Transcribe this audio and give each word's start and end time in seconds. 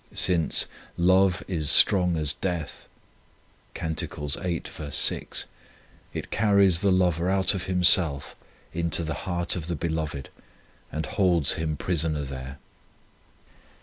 Since" 0.15 0.65
love 0.97 1.43
is 1.47 1.69
strong 1.69 2.17
as 2.17 2.33
death," 2.33 2.87
1 3.79 3.91
it 6.13 6.31
carries 6.31 6.81
the 6.81 6.91
lover 6.91 7.29
out 7.29 7.53
of 7.53 7.65
himself 7.65 8.35
into 8.73 9.03
the 9.03 9.13
heart 9.29 9.55
of 9.55 9.67
the 9.67 9.75
beloved, 9.75 10.31
and 10.91 11.05
holds 11.05 11.53
him 11.53 11.77
prisoner 11.77 12.23
there. 12.23 12.57